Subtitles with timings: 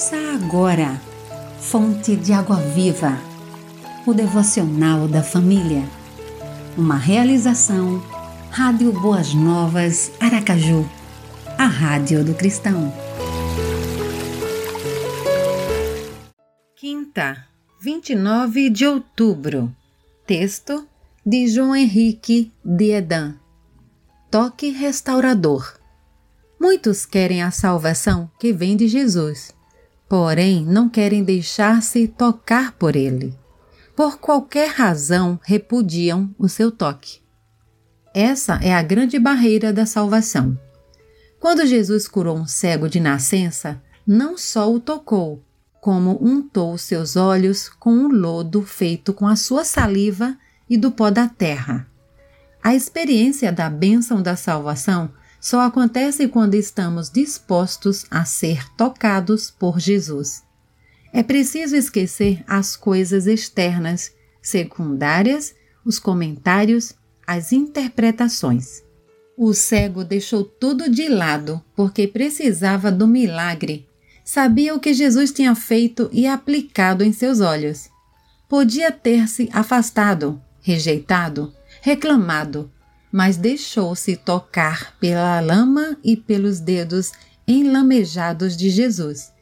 [0.00, 0.98] Ouça agora,
[1.60, 3.18] Fonte de Água Viva,
[4.06, 5.84] o devocional da família.
[6.74, 8.02] Uma realização,
[8.50, 10.88] Rádio Boas Novas, Aracaju,
[11.58, 12.90] a Rádio do Cristão.
[16.76, 17.46] Quinta,
[17.82, 19.70] 29 de outubro.
[20.26, 20.88] Texto
[21.26, 23.34] de João Henrique de Edan.
[24.30, 25.78] Toque restaurador.
[26.58, 29.59] Muitos querem a salvação que vem de Jesus,
[30.10, 33.32] porém não querem deixar-se tocar por ele.
[33.94, 37.20] Por qualquer razão repudiam o seu toque.
[38.12, 40.58] Essa é a grande barreira da salvação.
[41.38, 45.44] Quando Jesus curou um cego de nascença, não só o tocou,
[45.80, 50.36] como untou seus olhos com um lodo feito com a sua saliva
[50.68, 51.86] e do pó da terra.
[52.60, 59.80] A experiência da bênção da salvação só acontece quando estamos dispostos a ser tocados por
[59.80, 60.42] Jesus.
[61.12, 66.92] É preciso esquecer as coisas externas, secundárias, os comentários,
[67.26, 68.82] as interpretações.
[69.36, 73.88] O cego deixou tudo de lado porque precisava do milagre.
[74.22, 77.88] Sabia o que Jesus tinha feito e aplicado em seus olhos.
[78.48, 82.70] Podia ter se afastado, rejeitado, reclamado,
[83.12, 87.12] mas deixou-se tocar pela lama e pelos dedos
[87.46, 89.32] enlamejados de Jesus.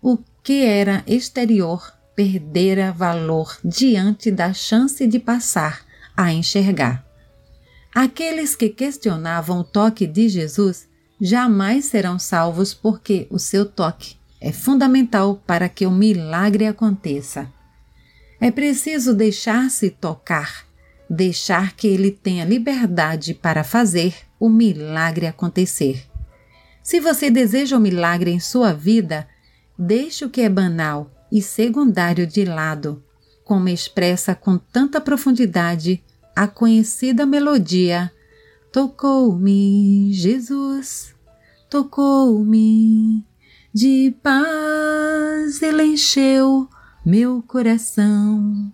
[0.00, 5.84] O que era exterior perdera valor diante da chance de passar
[6.16, 7.04] a enxergar.
[7.94, 10.88] Aqueles que questionavam o toque de Jesus
[11.20, 17.52] jamais serão salvos porque o seu toque é fundamental para que o milagre aconteça.
[18.40, 20.67] É preciso deixar-se tocar
[21.08, 26.04] deixar que ele tenha liberdade para fazer o milagre acontecer.
[26.82, 29.28] Se você deseja um milagre em sua vida,
[29.78, 33.02] deixe o que é banal e secundário de lado,
[33.44, 36.02] como expressa com tanta profundidade
[36.34, 38.10] a conhecida melodia
[38.70, 41.14] Tocou-me, Jesus,
[41.70, 43.24] tocou-me,
[43.72, 46.68] de paz ele encheu
[47.04, 48.70] meu coração.